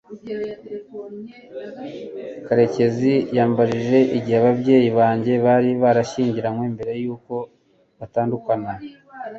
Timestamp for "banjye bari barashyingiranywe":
4.99-6.65